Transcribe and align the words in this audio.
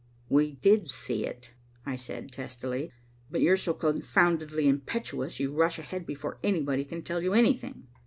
"We 0.29 0.53
did 0.53 0.89
see 0.89 1.27
it," 1.27 1.51
I 1.85 1.95
said 1.95 2.31
testily. 2.31 2.91
"But 3.29 3.41
you're 3.41 3.55
so 3.55 3.75
confoundedly 3.75 4.67
impetuous 4.67 5.39
you 5.39 5.53
rush 5.53 5.77
ahead 5.77 6.07
before 6.07 6.39
anybody 6.41 6.85
can 6.85 7.03
tell 7.03 7.21
you 7.21 7.33
anything." 7.33 7.85